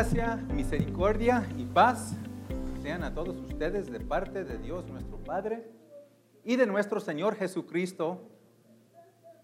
[0.00, 2.14] Gracia, misericordia y paz
[2.82, 5.70] sean a todos ustedes de parte de Dios nuestro Padre
[6.42, 8.18] y de nuestro Señor Jesucristo,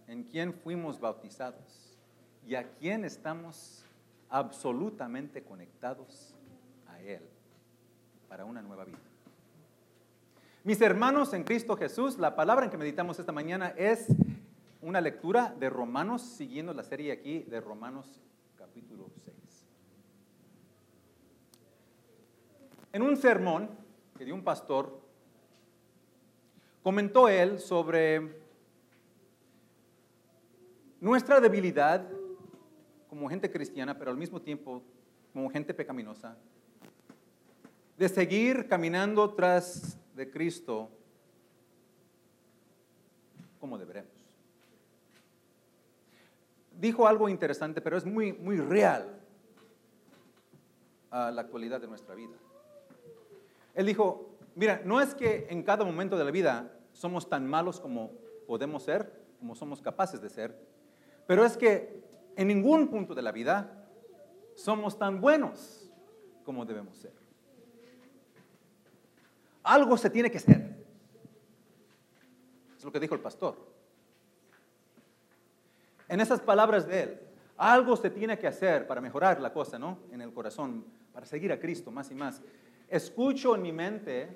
[0.09, 1.99] en quien fuimos bautizados
[2.47, 3.85] y a quien estamos
[4.31, 6.35] absolutamente conectados
[6.87, 7.21] a Él
[8.27, 8.97] para una nueva vida.
[10.65, 14.07] Mis hermanos en Cristo Jesús, la palabra en que meditamos esta mañana es
[14.81, 18.23] una lectura de Romanos, siguiendo la serie aquí de Romanos
[18.57, 19.36] capítulo 6.
[22.97, 23.69] En un sermón
[24.17, 24.99] que dio un pastor,
[26.83, 28.41] comentó él sobre
[30.99, 32.09] nuestra debilidad
[33.11, 34.83] como gente cristiana, pero al mismo tiempo
[35.35, 36.39] como gente pecaminosa,
[37.99, 40.89] de seguir caminando tras de Cristo
[43.61, 44.11] como deberemos.
[46.73, 49.21] Dijo algo interesante, pero es muy, muy real
[51.11, 52.37] a la actualidad de nuestra vida.
[53.77, 57.79] Él dijo, mira, no es que en cada momento de la vida somos tan malos
[57.79, 58.11] como
[58.47, 60.59] podemos ser, como somos capaces de ser,
[61.27, 62.03] pero es que
[62.37, 63.87] en ningún punto de la vida
[64.55, 65.91] somos tan buenos
[66.43, 67.13] como debemos ser.
[69.63, 70.75] Algo se tiene que hacer.
[72.79, 73.57] Es lo que dijo el pastor.
[76.09, 77.21] En esas palabras de él,
[77.59, 79.99] algo se tiene que hacer para mejorar la cosa, ¿no?
[80.13, 82.41] En el corazón, para seguir a Cristo más y más
[82.89, 84.29] escucho en mi mente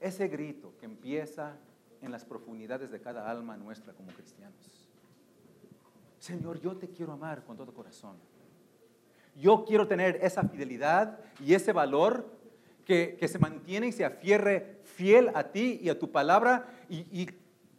[0.00, 1.56] ese grito que empieza
[2.00, 4.88] en las profundidades de cada alma nuestra como cristianos.
[6.18, 8.16] Señor, yo te quiero amar con todo corazón.
[9.36, 12.26] Yo quiero tener esa fidelidad y ese valor
[12.84, 17.28] que, se mantiene y se afierre fiel a ti y a tu palabra y,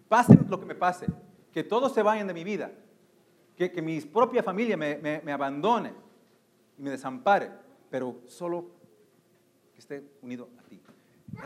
[0.08, 1.06] pase lo que me pase,
[1.52, 2.72] que todos se vayan de mi vida,
[3.56, 5.94] que, que mi propia familia me, me abandone
[6.78, 7.52] y me desampare
[7.90, 8.72] pero solo
[9.74, 10.82] que esté unido a ti.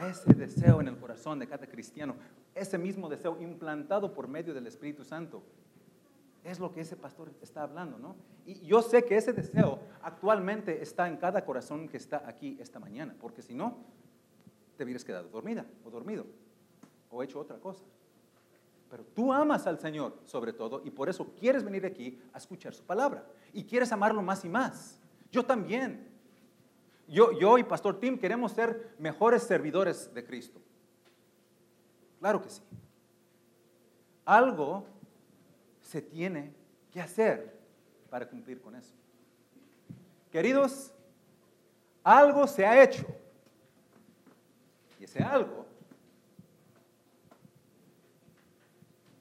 [0.10, 2.16] Ese deseo en el corazón de cada cristiano,
[2.56, 5.44] ese mismo deseo implantado por medio del Espíritu Santo,
[6.44, 8.16] es lo que ese pastor está hablando, ¿no?
[8.46, 12.80] Y yo sé que ese deseo actualmente está en cada corazón que está aquí esta
[12.80, 13.78] mañana, porque si no,
[14.78, 16.26] te hubieras quedado dormida o dormido
[17.10, 17.84] o hecho otra cosa.
[18.90, 22.74] Pero tú amas al Señor sobre todo y por eso quieres venir aquí a escuchar
[22.74, 25.00] su palabra y quieres amarlo más y más.
[25.32, 26.13] Yo también.
[27.08, 30.62] Yo, y Pastor Tim queremos ser mejores servidores de Cristo.
[32.20, 32.62] Claro que sí.
[34.26, 34.86] Algo
[35.82, 36.54] se tiene
[36.92, 37.60] que hacer
[38.10, 38.94] para cumplir con eso.
[40.32, 40.94] Queridos,
[42.04, 43.06] algo se ha hecho.
[45.00, 45.66] Y ese algo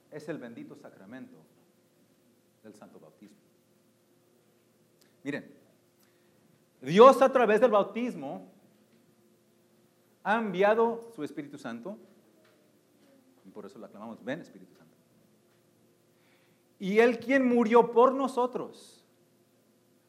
[0.09, 1.35] es el bendito sacramento
[2.63, 3.37] del Santo Bautismo.
[5.23, 5.52] Miren,
[6.83, 8.51] Dios a través del bautismo
[10.21, 11.97] ha enviado su Espíritu Santo,
[13.45, 14.97] y por eso lo aclamamos, ven Espíritu Santo.
[16.79, 19.05] Y Él quien murió por nosotros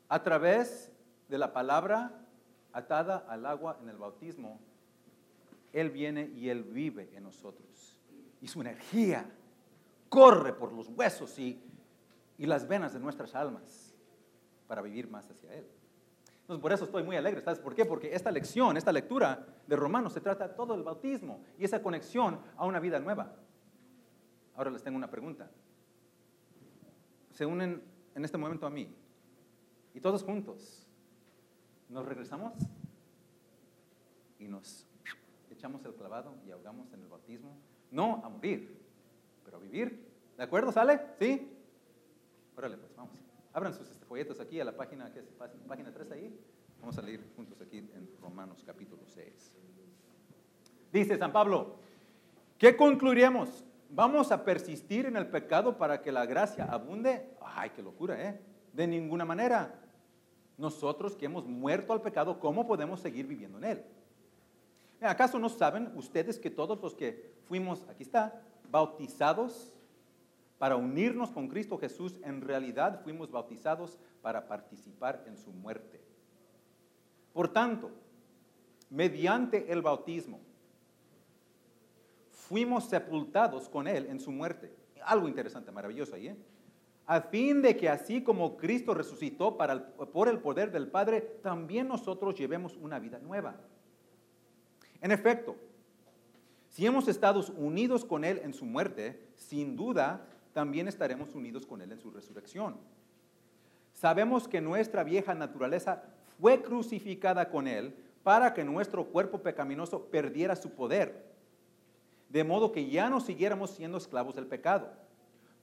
[0.09, 0.91] a través
[1.29, 2.27] de la palabra
[2.73, 4.59] atada al agua en el bautismo,
[5.73, 7.97] Él viene y Él vive en nosotros.
[8.41, 9.31] Y su energía
[10.09, 11.63] corre por los huesos y,
[12.37, 13.95] y las venas de nuestras almas
[14.67, 15.67] para vivir más hacia Él.
[16.45, 17.41] Entonces, por eso estoy muy alegre.
[17.41, 17.87] ¿Sabes por qué?
[17.87, 22.39] Porque esta lección, esta lectura de Romanos se trata todo del bautismo y esa conexión
[22.59, 23.35] a una vida nueva.
[24.55, 25.51] Ahora les tengo una pregunta.
[27.31, 27.83] Se unen
[28.15, 28.95] en este momento a mí
[29.95, 30.87] y todos juntos
[31.89, 32.53] nos regresamos
[34.39, 34.87] y nos
[35.51, 37.57] echamos el clavado y ahogamos en el bautismo.
[37.91, 38.85] No a morir,
[39.47, 40.13] pero a vivir.
[40.37, 40.71] ¿De acuerdo?
[40.73, 41.01] ¿Sale?
[41.19, 41.51] ¿Sí?
[42.55, 43.24] Órale, pues vamos.
[43.55, 45.27] Abran sus este, folletos aquí a la página, que es
[45.69, 46.41] página 3 ahí.
[46.81, 49.57] Vamos a leer juntos aquí en Romanos capítulo 6.
[50.93, 51.77] Dice San Pablo,
[52.59, 53.65] ¿qué concluiremos?
[53.91, 57.31] ¿Vamos a persistir en el pecado para que la gracia abunde?
[57.41, 58.41] Ay, qué locura, ¿eh?
[58.73, 59.81] De ninguna manera.
[60.59, 63.85] Nosotros que hemos muerto al pecado, ¿cómo podemos seguir viviendo en él?
[65.01, 69.74] ¿Acaso no saben ustedes que todos los que fuimos, aquí está, bautizados
[70.59, 76.01] para unirnos con Cristo Jesús, en realidad fuimos bautizados para participar en su muerte.
[77.33, 77.91] Por tanto,
[78.91, 80.41] mediante el bautismo,
[82.31, 84.73] fuimos sepultados con Él en su muerte.
[85.05, 86.37] Algo interesante, maravilloso ahí, ¿eh?
[87.07, 92.35] A fin de que así como Cristo resucitó por el poder del Padre, también nosotros
[92.35, 93.57] llevemos una vida nueva.
[95.03, 95.55] En efecto,
[96.71, 101.83] si hemos estado unidos con Él en su muerte, sin duda también estaremos unidos con
[101.83, 102.77] Él en su resurrección.
[103.93, 106.05] Sabemos que nuestra vieja naturaleza
[106.41, 111.27] fue crucificada con Él para que nuestro cuerpo pecaminoso perdiera su poder,
[112.31, 114.91] de modo que ya no siguiéramos siendo esclavos del pecado,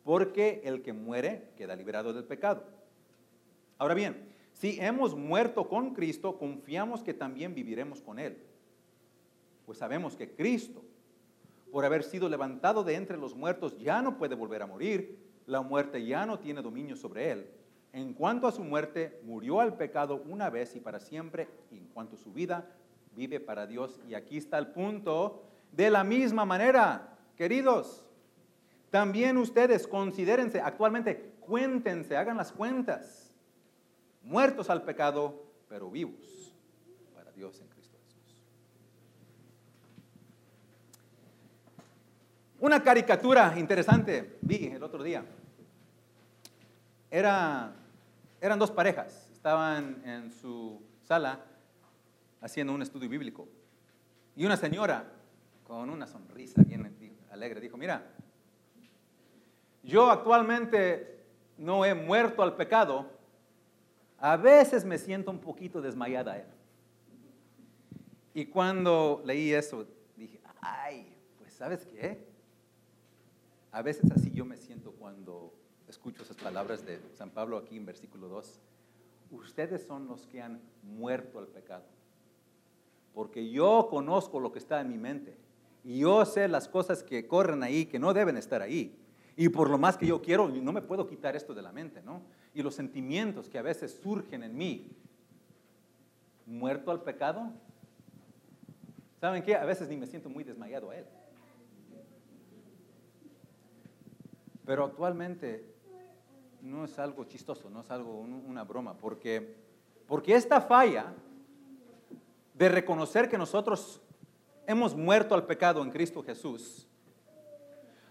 [0.03, 2.63] porque el que muere queda liberado del pecado.
[3.77, 8.37] Ahora bien, si hemos muerto con Cristo, confiamos que también viviremos con Él.
[9.65, 10.83] Pues sabemos que Cristo,
[11.71, 15.17] por haber sido levantado de entre los muertos, ya no puede volver a morir.
[15.45, 17.49] La muerte ya no tiene dominio sobre Él.
[17.93, 21.47] En cuanto a su muerte, murió al pecado una vez y para siempre.
[21.71, 22.69] En cuanto a su vida,
[23.15, 23.99] vive para Dios.
[24.07, 25.43] Y aquí está el punto.
[25.71, 28.05] De la misma manera, queridos,
[28.89, 33.33] también ustedes considérense, actualmente, cuéntense, hagan las cuentas
[34.21, 36.53] muertos al pecado, pero vivos
[37.15, 38.35] para Dios en Cristo Jesús.
[42.61, 45.25] Una caricatura interesante vi el otro día.
[47.09, 47.73] Era,
[48.39, 51.39] eran dos parejas, estaban en su sala
[52.39, 53.47] haciendo un estudio bíblico.
[54.35, 55.11] Y una señora
[55.63, 56.95] con una sonrisa bien
[57.31, 58.05] alegre dijo, mira,
[59.81, 61.19] yo actualmente
[61.57, 63.09] no he muerto al pecado,
[64.19, 66.37] a veces me siento un poquito desmayada.
[66.37, 66.45] ¿eh?
[68.35, 72.29] Y cuando leí eso, dije, ay, pues sabes qué?
[73.71, 75.53] A veces así yo me siento cuando
[75.87, 78.59] escucho esas palabras de San Pablo aquí en versículo 2.
[79.31, 81.85] Ustedes son los que han muerto al pecado.
[83.13, 85.37] Porque yo conozco lo que está en mi mente.
[85.83, 88.97] Y yo sé las cosas que corren ahí, que no deben estar ahí.
[89.37, 92.01] Y por lo más que yo quiero, no me puedo quitar esto de la mente,
[92.01, 92.21] ¿no?
[92.53, 94.91] Y los sentimientos que a veces surgen en mí,
[96.45, 97.51] muerto al pecado,
[99.21, 99.55] ¿saben qué?
[99.55, 101.05] A veces ni me siento muy desmayado a él.
[104.65, 105.65] Pero actualmente
[106.61, 109.57] no es algo chistoso, no es algo, una broma, porque,
[110.07, 111.13] porque esta falla
[112.53, 114.01] de reconocer que nosotros
[114.67, 116.87] hemos muerto al pecado en Cristo Jesús,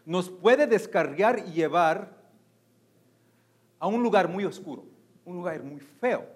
[0.05, 2.19] nos puede descargar y llevar
[3.79, 4.85] a un lugar muy oscuro,
[5.25, 6.27] un lugar muy feo,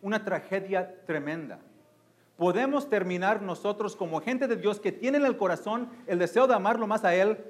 [0.00, 1.58] una tragedia tremenda.
[2.36, 6.54] Podemos terminar nosotros como gente de Dios que tiene en el corazón el deseo de
[6.54, 7.44] amarlo más a Él,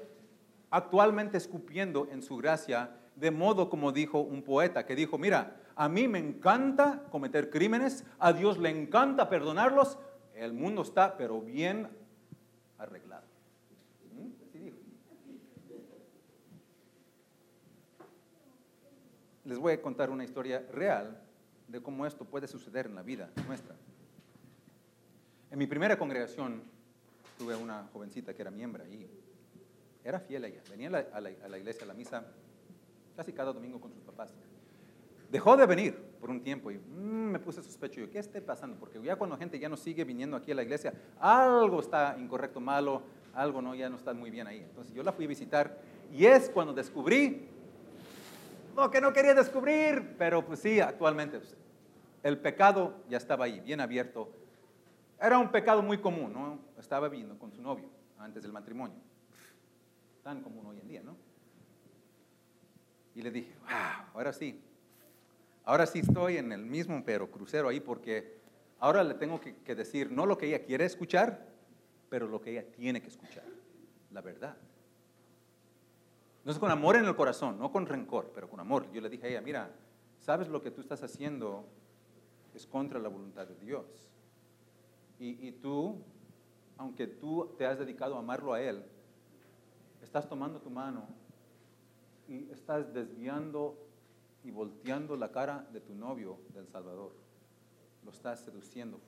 [0.69, 5.89] actualmente escupiendo en su gracia, de modo como dijo un poeta que dijo, mira, a
[5.89, 9.97] mí me encanta cometer crímenes, a Dios le encanta perdonarlos,
[10.35, 11.87] el mundo está pero bien
[12.77, 13.29] arreglado.
[19.49, 21.19] les voy a contar una historia real
[21.67, 23.75] de cómo esto puede suceder en la vida nuestra.
[25.49, 26.61] En mi primera congregación
[27.35, 29.09] tuve una jovencita que era miembro y
[30.09, 30.61] era fiel ella.
[30.69, 32.25] Venía a la, iglesia, a la misa,
[33.15, 34.33] casi cada domingo con sus papás.
[35.31, 38.01] Dejó de venir por un tiempo y mm, me puse sospecho.
[38.01, 38.77] Yo, ¿qué está pasando?
[38.77, 42.59] Porque ya cuando gente ya no sigue viniendo aquí a la iglesia, algo está incorrecto,
[42.59, 43.03] malo,
[43.33, 44.59] algo no, ya no está muy bien ahí.
[44.59, 45.77] Entonces yo la fui a visitar
[46.11, 47.47] y es cuando descubrí
[48.75, 51.55] lo que no quería descubrir, pero pues sí, actualmente pues,
[52.23, 54.31] el pecado ya estaba ahí, bien abierto.
[55.21, 56.59] Era un pecado muy común.
[56.79, 59.08] Estaba viviendo con su novio antes del matrimonio.
[60.29, 61.17] Tan común hoy en día, ¿no?
[63.15, 64.61] Y le dije, wow, ahora sí.
[65.63, 68.37] Ahora sí estoy en el mismo pero crucero ahí porque
[68.77, 71.47] ahora le tengo que, decir no lo que ella quiere escuchar,
[72.11, 73.43] pero lo que ella tiene que escuchar,
[74.11, 74.55] la verdad.
[76.45, 78.85] No es con amor en el corazón, no con rencor, pero con amor.
[78.91, 79.71] Yo le dije a ella, mira,
[80.19, 81.65] sabes lo que tú estás haciendo
[82.53, 84.11] es contra la voluntad de Dios.
[85.17, 86.03] Y, y tú,
[86.77, 88.85] aunque tú te has dedicado a amarlo a Él,
[90.01, 91.07] estás tomando tu mano
[92.27, 93.77] y estás desviando
[94.43, 97.11] y volteando la cara de tu novio del Salvador.
[98.03, 98.99] Lo estás seduciendo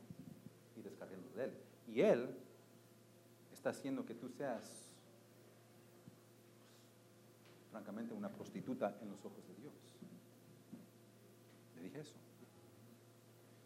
[0.75, 1.53] y descargando de Él.
[1.87, 2.35] Y Él
[3.53, 4.91] está haciendo que tú seas
[7.71, 9.73] francamente, una prostituta en los ojos de Dios.
[11.77, 12.15] Le dije eso.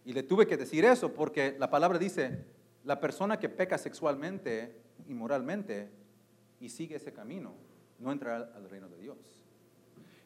[0.05, 2.46] Y le tuve que decir eso porque la palabra dice,
[2.84, 5.89] la persona que peca sexualmente, inmoralmente,
[6.59, 7.53] y sigue ese camino,
[8.00, 9.17] no entrará al reino de Dios.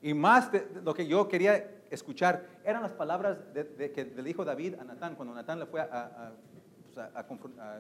[0.02, 4.76] Y más de lo que yo quería escuchar eran las palabras que le dijo David
[4.76, 6.34] a Natán cuando Natán le fue a,
[6.94, 7.08] pues,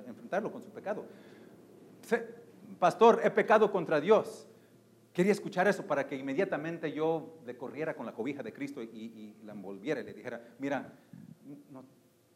[0.05, 1.05] enfrentarlo con su pecado.
[2.79, 4.45] Pastor, he pecado contra Dios.
[5.13, 9.35] Quería escuchar eso para que inmediatamente yo le corriera con la cobija de Cristo y,
[9.43, 10.93] la envolviera y le dijera, mira,
[11.71, 11.83] no,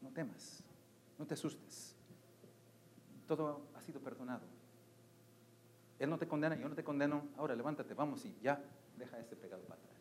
[0.02, 0.64] no temas,
[1.20, 1.96] no te asustes.
[3.28, 4.53] Todo ha sido perdonado.
[6.04, 7.30] Él no te condena, yo no te condeno.
[7.38, 8.62] Ahora levántate, vamos y ya
[8.98, 9.94] deja ese pecado para atrás.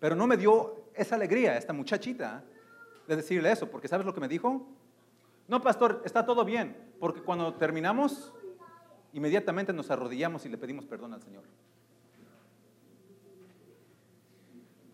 [0.00, 2.42] Pero no me dio esa alegría esta muchachita
[3.06, 4.66] de decirle eso, porque ¿sabes lo que me dijo?
[5.46, 8.32] No, pastor, está todo bien, porque cuando terminamos,
[9.12, 11.44] inmediatamente nos arrodillamos y le pedimos perdón al Señor.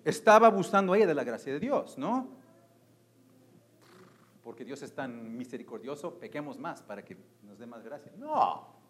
[0.04, 2.28] Estaba abusando ella de la gracia de Dios, ¿no?
[4.42, 8.10] Porque Dios es tan misericordioso, pequemos más para que nos dé más gracia.
[8.18, 8.81] No.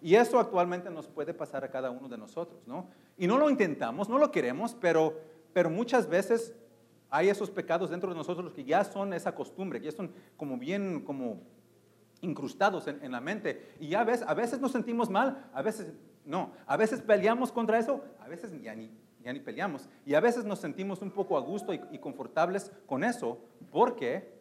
[0.00, 2.88] Y eso actualmente nos puede pasar a cada uno de nosotros, ¿no?
[3.16, 5.20] Y no lo intentamos, no lo queremos, pero,
[5.52, 6.54] pero muchas veces
[7.10, 10.56] hay esos pecados dentro de nosotros que ya son esa costumbre, que ya son como
[10.56, 11.40] bien, como
[12.20, 13.74] incrustados en, la mente.
[13.80, 15.92] Y ya ves, a veces nos sentimos mal, a veces
[16.24, 16.52] no.
[16.66, 18.90] A veces peleamos contra eso, a veces ya ni,
[19.24, 19.88] ni peleamos.
[20.04, 23.38] Y a veces nos sentimos un poco a gusto y, y confortables con eso,
[23.72, 24.38] porque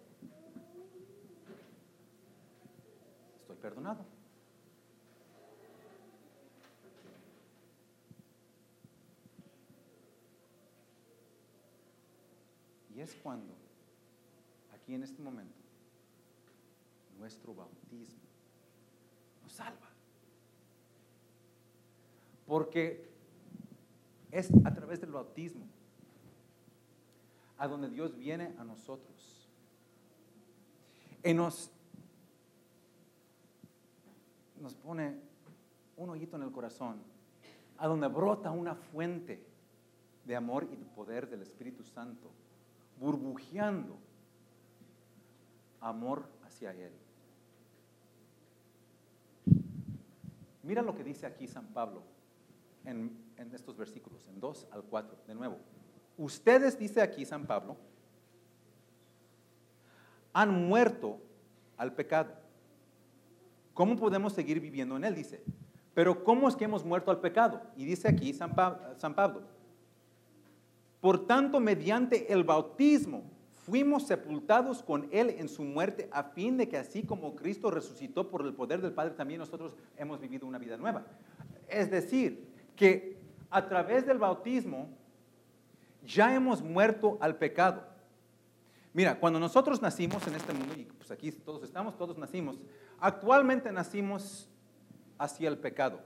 [3.37, 4.05] estoy perdonado.
[12.96, 13.53] Y es cuando,
[14.73, 15.55] aquí en este momento,
[17.17, 18.19] nuestro bautismo
[19.41, 19.87] nos salva.
[22.45, 23.09] Porque
[24.31, 25.65] es a través del bautismo
[27.57, 29.49] a donde Dios viene a nosotros.
[31.23, 31.71] Y nos,
[34.59, 35.17] nos pone
[35.95, 37.01] un hoyito en el corazón,
[37.77, 39.43] a donde brota una fuente
[40.25, 42.31] de amor y de poder del Espíritu Santo
[42.99, 43.97] burbujeando
[45.81, 46.91] amor hacia Él.
[50.63, 52.03] Mira lo que dice aquí San Pablo
[52.83, 55.57] en, en, estos versículos, en 2 al 4, de nuevo.
[56.17, 57.77] Ustedes, dice aquí San Pablo,
[60.33, 61.19] han muerto
[61.77, 62.33] al pecado.
[63.73, 65.15] ¿Cómo podemos seguir viviendo en él?
[65.15, 65.43] Dice.
[65.93, 67.61] Pero ¿cómo es que hemos muerto al pecado?
[67.75, 68.53] Y dice aquí San,
[68.97, 69.41] San Pablo,
[70.99, 73.23] por tanto, mediante el bautismo
[73.65, 78.29] fuimos sepultados con Él en su muerte, a fin de que así como Cristo resucitó
[78.29, 81.05] por el poder del Padre, también nosotros hemos vivido una vida nueva.
[81.67, 83.17] Es decir, que
[83.49, 84.89] a través del bautismo
[86.05, 87.83] ya hemos muerto al pecado.
[88.93, 92.57] Mira, cuando nosotros nacimos en este mundo, y pues aquí todos estamos, todos nacimos,
[92.99, 94.49] actualmente nacimos
[95.17, 95.99] hacia el pecado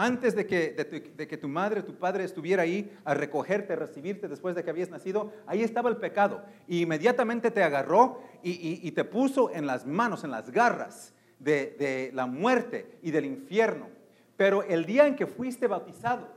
[0.00, 4.62] antes de que, tu, madre, tu padre estuviera ahí a recogerte, a recibirte después de
[4.62, 6.44] que habías nacido, ahí estaba el pecado.
[6.68, 12.12] Y inmediatamente te agarró y, te puso en las manos, en las garras de, de
[12.14, 13.88] la muerte y del infierno.
[14.36, 16.28] Pero el día en que fuiste bautizado,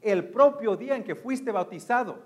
[0.00, 2.22] el propio día en que fuiste bautizado,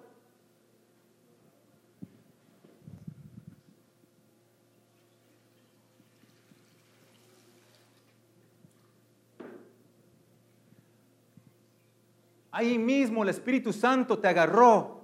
[12.57, 15.01] Ahí mismo el Espíritu Santo te agarró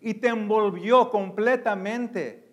[0.00, 2.50] y te envolvió completamente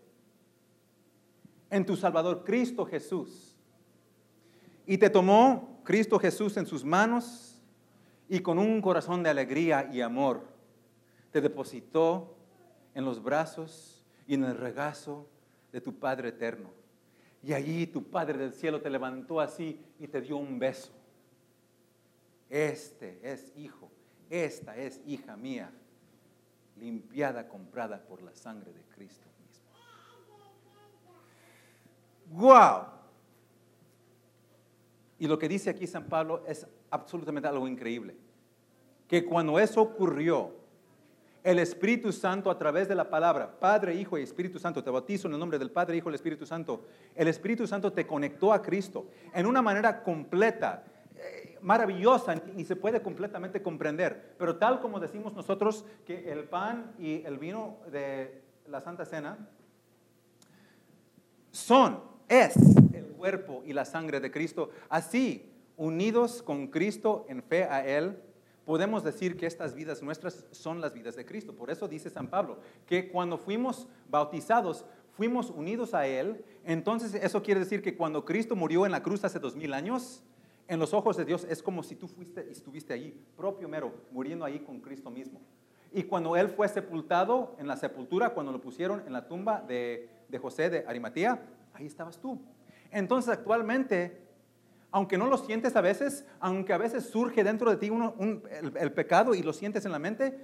[1.69, 3.55] en tu Salvador Cristo Jesús.
[4.85, 7.61] Y te tomó Cristo Jesús en sus manos
[8.27, 10.45] y con un corazón de alegría y amor
[11.31, 12.35] te depositó
[12.93, 15.29] en los brazos y en el regazo
[15.71, 16.71] de tu Padre eterno.
[17.41, 20.91] Y allí tu Padre del cielo te levantó así y te dio un beso.
[22.49, 23.91] Este es hijo,
[24.29, 25.71] esta es hija mía,
[26.77, 29.65] limpiada, comprada por la sangre de Cristo mismo.
[32.31, 32.85] ¡Wow!
[35.19, 38.15] Y lo que dice aquí San Pablo es absolutamente algo increíble.
[39.07, 40.55] Que cuando eso ocurrió,
[41.43, 45.29] el Espíritu Santo a través de la palabra, Padre, Hijo y Espíritu Santo, te bautizo
[45.29, 46.85] en el nombre del Padre, Hijo y Espíritu Santo,
[47.15, 50.83] el Espíritu Santo te conectó a Cristo en una manera completa
[51.61, 54.35] maravillosa y se puede completamente comprender.
[54.37, 59.37] Pero tal como decimos nosotros que el pan y el vino de la Santa Cena
[61.51, 62.55] son, es
[62.93, 68.17] el cuerpo y la sangre de Cristo, así, unidos con Cristo en fe a Él,
[68.65, 71.53] podemos decir que estas vidas nuestras son las vidas de Cristo.
[71.55, 76.43] Por eso dice San Pablo, que cuando fuimos bautizados, fuimos unidos a Él.
[76.65, 80.23] Entonces eso quiere decir que cuando Cristo murió en la cruz hace dos mil años,
[80.67, 83.93] en los ojos de Dios es como si tú fuiste y estuviste allí, propio mero,
[84.11, 85.41] muriendo ahí con Cristo mismo.
[85.91, 90.09] Y cuando Él fue sepultado en la sepultura, cuando lo pusieron en la tumba de,
[90.41, 91.41] José de Arimatía,
[91.73, 92.41] ahí estabas tú.
[92.91, 94.21] Entonces actualmente,
[94.91, 97.89] aunque no lo sientes a veces, aunque a veces surge dentro de ti
[98.79, 100.43] el, pecado y lo sientes en la mente,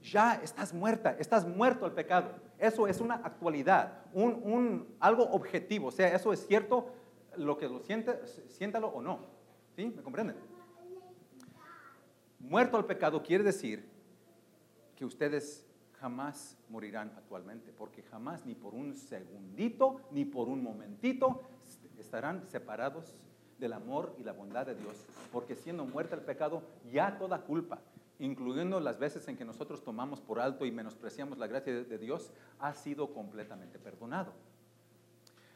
[0.00, 2.30] ya estás muerta, estás muerto al pecado.
[2.58, 5.88] Eso es una actualidad, un, algo objetivo.
[5.88, 6.92] O sea, eso es cierto,
[7.36, 9.33] lo que lo siente, siéntalo o no.
[9.76, 9.92] ¿Sí?
[9.94, 10.36] ¿Me comprenden?
[12.38, 13.88] Muerto al pecado quiere decir
[14.96, 15.66] que ustedes
[15.98, 21.42] jamás morirán actualmente, porque jamás ni por un segundito, ni por un momentito
[21.98, 23.16] estarán separados
[23.58, 24.96] del amor y la bondad de Dios,
[25.32, 26.62] porque siendo muerta el pecado,
[26.92, 27.80] ya toda culpa,
[28.18, 32.30] incluyendo las veces en que nosotros tomamos por alto y menospreciamos la gracia de, Dios,
[32.58, 34.32] ha sido completamente perdonado.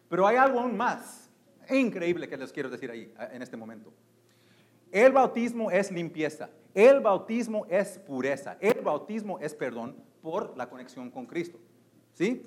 [0.08, 1.30] Pero hay algo aún más
[1.68, 3.92] increíble que les quiero decir ahí en este momento.
[4.90, 11.10] El bautismo es limpieza, el bautismo es pureza, el bautismo es perdón por la conexión
[11.10, 11.58] con Cristo.
[12.14, 12.42] ¿Sí?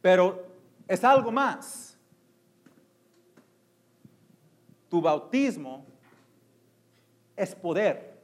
[0.00, 0.46] Pero
[0.88, 1.96] es algo más.
[4.88, 5.86] Tu bautismo
[7.36, 8.20] es poder.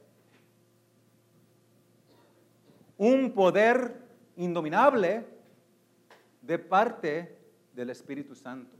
[2.97, 3.95] Un poder
[4.35, 5.25] indominable
[6.41, 7.37] de parte
[7.73, 8.78] del Espíritu Santo.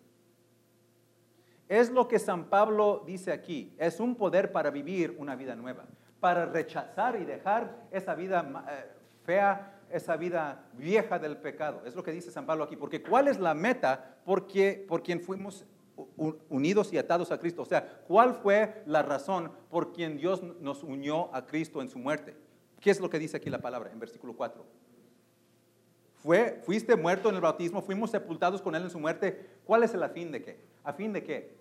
[1.69, 3.75] Es lo que San Pablo dice aquí.
[3.77, 5.85] Es un poder para vivir una vida nueva,
[6.19, 8.91] para rechazar y dejar esa vida eh,
[9.23, 11.83] fea, esa vida vieja del pecado.
[11.85, 12.75] Es lo que dice San Pablo aquí.
[12.75, 14.47] Porque ¿cuál es la meta por,
[14.87, 15.63] por quien fuimos
[16.49, 17.61] unidos y atados a Cristo?
[17.61, 21.99] O sea, ¿cuál fue la razón por quien Dios nos unió a Cristo en su
[21.99, 22.35] muerte?
[22.79, 24.65] ¿Qué es lo que dice aquí la palabra en versículo 4?
[26.21, 29.47] Fue, fuiste muerto en el bautismo, fuimos sepultados con Él en su muerte.
[29.65, 30.59] ¿Cuál es el a fin de qué?
[30.83, 31.57] ¿A fin de qué?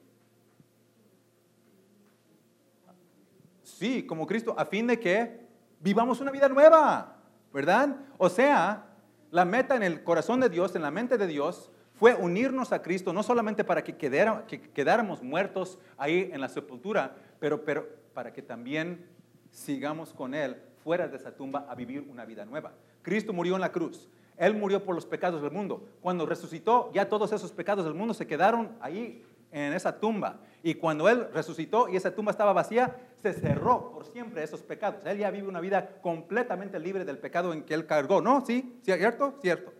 [3.63, 5.47] Sí, como Cristo, a fin de que
[5.79, 7.17] vivamos una vida nueva,
[7.53, 7.97] ¿verdad?
[8.17, 8.87] O sea,
[9.31, 12.83] la meta en el corazón de Dios, en la mente de Dios, fue unirnos a
[12.83, 18.43] Cristo, no solamente para que, quedáramos muertos ahí en la sepultura, pero, pero para que
[18.43, 19.07] también
[19.51, 22.73] sigamos con Él fuera de esa tumba a vivir una vida nueva.
[23.03, 24.09] Cristo murió en la cruz.
[24.39, 25.87] Él murió por los pecados del mundo.
[26.01, 30.41] Cuando resucitó, ya todos esos pecados del mundo se quedaron ahí en esa tumba.
[30.63, 35.05] Y cuando Él resucitó y esa tumba estaba vacía, se cerró por siempre esos pecados.
[35.05, 38.45] Él ya vive una vida completamente libre del pecado en que Él cargó, ¿no?
[38.45, 38.79] ¿Sí?
[38.83, 39.35] ¿Cierto?
[39.41, 39.73] Cierto.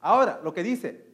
[0.00, 1.04] Ahora, lo que dice,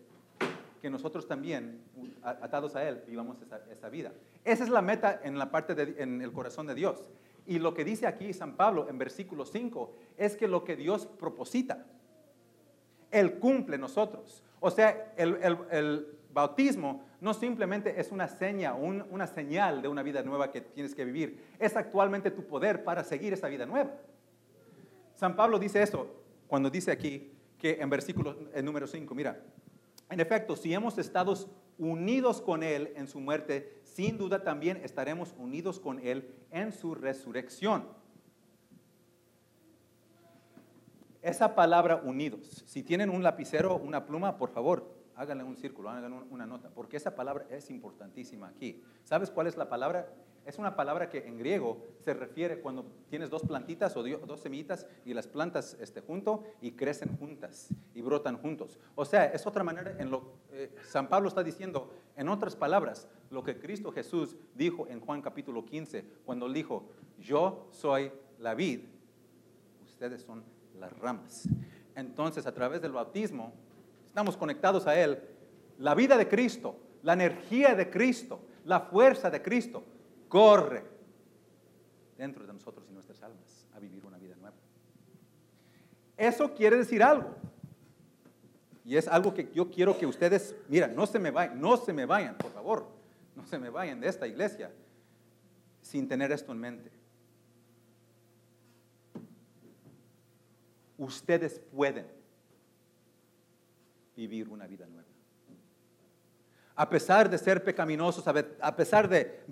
[0.81, 1.81] que nosotros también,
[2.23, 3.37] atados a Él, vivamos
[3.71, 4.13] esa, vida.
[4.45, 7.05] Esa es la meta en la parte de, en el corazón de Dios.
[7.47, 11.07] Y lo que dice aquí San Pablo en versículo 5 es que lo que Dios
[11.07, 11.87] proposita,
[13.11, 14.43] Él cumple nosotros.
[14.61, 20.53] O sea, el, bautismo no simplemente es una seña, una señal de una vida nueva
[20.53, 21.43] que tienes que vivir.
[21.59, 23.91] Es actualmente tu poder para seguir esa vida nueva.
[25.17, 26.07] San Pablo dice eso
[26.47, 29.43] cuando dice aquí que en versículo en número 5, mira,
[30.11, 31.35] en efecto, si hemos estado
[31.77, 36.95] unidos con Él en su muerte, sin duda también estaremos unidos con Él en su
[36.95, 37.85] resurrección.
[41.29, 46.23] Esa palabra unidos, si tienen un lapicero, una pluma, por favor, háganle un círculo, háganle
[46.31, 48.83] una nota, porque esa palabra es importantísima aquí.
[49.05, 50.11] ¿Sabes cuál es la palabra?
[50.47, 54.87] Es una palabra que en griego se refiere cuando tienes dos plantitas o dos semillitas
[55.05, 58.79] y las plantas este, junto y crecen juntas y brotan juntos.
[58.95, 63.07] O sea, es otra manera en lo eh, San Pablo está diciendo, en otras palabras,
[63.29, 66.89] lo que Cristo Jesús dijo en Juan capítulo 15, cuando dijo,
[67.19, 68.81] yo soy la vid,
[69.85, 70.43] ustedes son
[70.79, 71.49] las ramas.
[71.95, 73.53] Entonces, a través del bautismo,
[74.07, 75.21] estamos conectados a Él,
[75.79, 79.85] la vida de Cristo, la energía de Cristo, la fuerza de Cristo,
[80.29, 80.85] corre
[82.17, 84.57] dentro de nosotros y nuestras almas a vivir una vida nueva.
[86.17, 87.35] Eso quiere decir algo.
[88.85, 91.93] Y es algo que yo quiero que ustedes, mira, no se me vayan, no se
[91.93, 92.87] me vayan, por favor,
[93.37, 94.73] no se me vayan de esta iglesia
[95.83, 96.98] sin tener esto en mente.
[100.99, 102.07] Ustedes pueden
[104.17, 105.09] vivir una vida nueva.
[106.75, 109.45] A pesar de ser pecaminosos, a pesar de,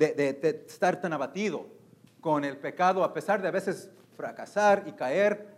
[0.68, 1.66] estar tan abatido
[2.20, 5.56] con el pecado, a pesar de a veces fracasar y caer,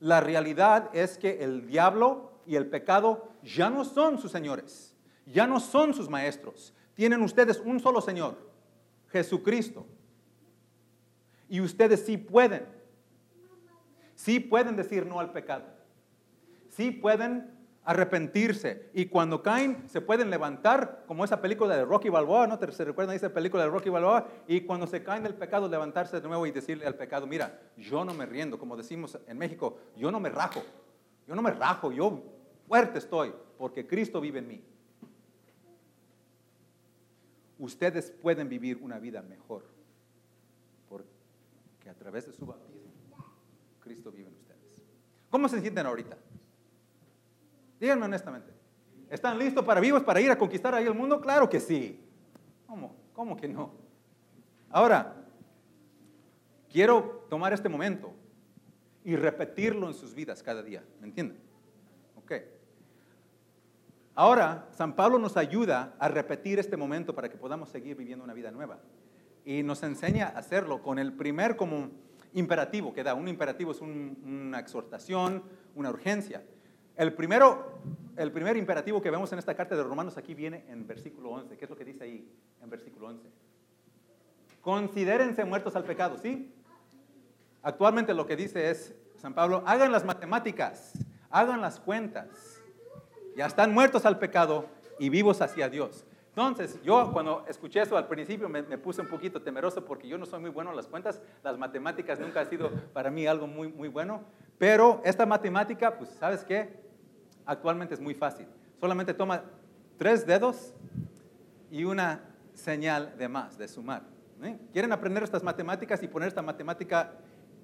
[0.00, 4.94] la realidad es que el diablo y el pecado ya no son sus señores,
[5.26, 6.74] ya no son sus maestros.
[6.94, 8.38] Tienen ustedes un solo Señor,
[9.08, 9.86] Jesucristo.
[11.48, 12.66] Y ustedes sí pueden,
[14.16, 15.66] sí pueden decir no al pecado,
[16.68, 18.90] sí pueden arrepentirse.
[18.92, 22.58] Y cuando caen, se pueden levantar, como esa película de Rocky Balboa, ¿no?
[22.72, 24.26] ¿Se recuerdan esa película de Rocky Balboa?
[24.48, 28.04] Y cuando se caen del pecado, levantarse de nuevo y decirle al pecado, mira, yo
[28.04, 30.62] no me riendo, como decimos en México, yo no me rajo,
[31.28, 32.24] yo no me rajo, yo
[32.66, 34.64] fuerte estoy, porque Cristo vive en mí.
[37.58, 39.64] Ustedes pueden vivir una vida mejor,
[40.88, 42.92] porque a través de su bautismo,
[43.86, 44.82] Cristo vive en ustedes.
[45.30, 46.18] ¿Cómo se sienten ahorita?
[47.78, 48.52] Díganme honestamente.
[49.08, 51.20] ¿Están listos para vivos para ir a conquistar ahí el mundo?
[51.20, 52.00] Claro que sí.
[52.66, 52.96] ¿Cómo?
[53.12, 53.70] ¿Cómo que no?
[54.70, 55.14] Ahora,
[56.68, 58.12] quiero tomar este momento
[59.04, 60.82] y repetirlo en sus vidas cada día.
[61.00, 61.38] ¿Me entienden?
[62.16, 62.32] Ok.
[64.16, 68.34] Ahora, San Pablo nos ayuda a repetir este momento para que podamos seguir viviendo una
[68.34, 68.80] vida nueva.
[69.44, 71.90] Y nos enseña a hacerlo con el primer como
[72.36, 73.14] imperativo que da.
[73.14, 75.42] Un imperativo es una exhortación,
[75.74, 76.44] una urgencia.
[76.94, 77.80] El, primero,
[78.16, 81.56] el primer imperativo que vemos en esta carta de Romanos aquí viene en versículo 11.
[81.56, 82.30] ¿Qué es lo que dice ahí
[82.62, 83.28] en versículo 11?
[84.60, 86.52] Considérense muertos al pecado, ¿sí?
[87.62, 90.92] Actualmente lo que dice es, San Pablo, hagan las matemáticas,
[91.30, 92.60] hagan las cuentas.
[93.34, 94.66] Ya están muertos al pecado
[94.98, 96.06] y vivos hacia Dios.
[96.36, 100.26] Entonces, yo cuando escuché eso al principio me, puse un poquito temeroso porque yo no
[100.26, 103.68] soy muy bueno en las cuentas, las matemáticas nunca ha sido para mí algo muy,
[103.68, 104.22] muy bueno,
[104.58, 106.78] pero esta matemática, pues, ¿sabes qué?
[107.46, 108.46] Actualmente es muy fácil.
[108.78, 109.44] Solamente toma
[109.96, 110.74] tres dedos
[111.70, 112.20] y una
[112.52, 114.02] señal de más, de sumar.
[114.42, 114.58] ¿eh?
[114.74, 117.14] ¿Quieren aprender estas matemáticas y poner esta matemática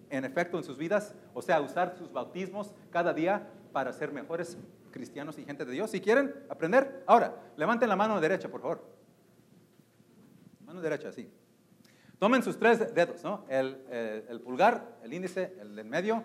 [0.08, 4.56] en efecto en sus vidas, o sea, usar sus bautismos cada día para ser mejores
[4.92, 5.90] cristianos y gente de Dios.
[5.90, 8.84] Si quieren aprender, ahora, levanten la mano derecha, por favor.
[10.64, 11.28] Mano derecha, sí.
[12.18, 13.44] Tomen sus tres dedos, ¿no?
[13.48, 16.22] El, eh, pulgar, el índice, el del medio,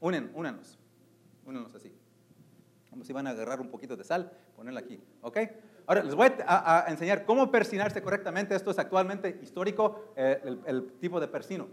[0.00, 0.78] unen, únanos,
[1.46, 1.90] únanos así.
[2.90, 5.38] Vamos si van a agarrar un poquito de sal, ponerla aquí, ¿ok?
[5.86, 8.54] Ahora, les voy a, enseñar cómo persinarse correctamente.
[8.54, 11.68] Esto es actualmente histórico, eh, el, el tipo de persino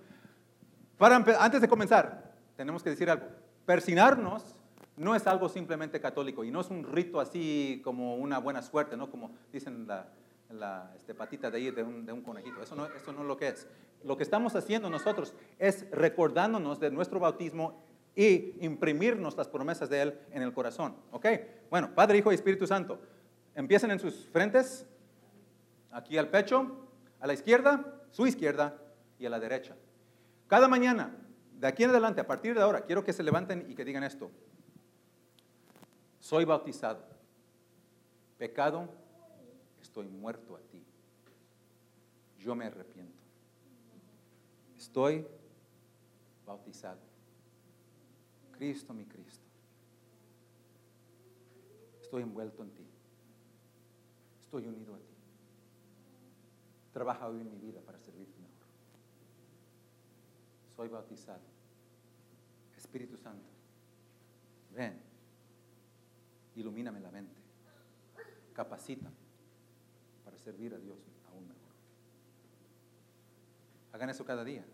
[0.99, 3.27] antes de comenzar, tenemos que decir algo.
[3.65, 4.55] Persinarnos
[4.97, 8.97] no es algo simplemente católico y no es un rito así como una buena suerte,
[8.97, 9.09] ¿no?
[9.09, 12.61] Como dicen la, este, patita de ahí de un, conejito.
[12.61, 13.67] Eso no, eso no es lo que es.
[14.03, 17.83] Lo que estamos haciendo nosotros es recordándonos de nuestro bautismo
[18.15, 20.95] y imprimirnos las promesas de Él en el corazón.
[21.11, 21.27] ¿Ok?
[21.69, 22.99] Bueno, Padre, Hijo y Espíritu Santo,
[23.53, 24.87] empiecen en sus frentes,
[25.91, 28.79] aquí al pecho, a la izquierda, su izquierda
[29.19, 29.75] y a la derecha.
[30.47, 31.15] Cada mañana,
[31.51, 34.03] de aquí en adelante, a partir de ahora, quiero que se levanten y que digan
[34.03, 34.31] esto.
[36.19, 37.03] Soy bautizado.
[38.37, 38.87] Pecado,
[39.81, 40.83] estoy muerto a ti.
[42.39, 43.23] Yo me arrepiento.
[44.77, 45.25] Estoy
[46.45, 46.99] bautizado.
[48.51, 49.45] Cristo, mi Cristo.
[52.01, 52.85] Estoy envuelto en ti.
[54.41, 55.15] Estoy unido a ti.
[56.93, 58.37] Trabaja hoy en mi vida para servirte
[60.77, 61.41] soy bautizado.
[62.77, 63.49] Espíritu Santo,
[64.75, 65.01] ven,
[66.57, 67.39] ilumíname la mente,
[68.53, 69.11] capacita
[70.25, 70.97] para servir a Dios
[71.29, 71.73] aún mejor.
[73.93, 74.65] Hagan eso cada día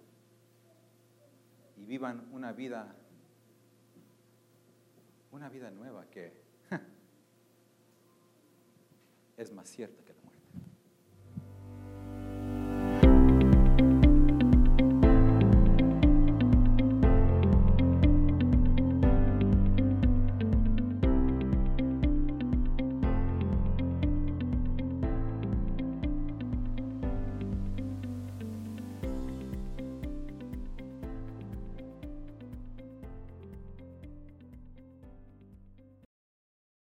[1.76, 2.96] y vivan una vida,
[5.32, 6.41] una vida nueva que
[9.38, 10.12] es más cierta que.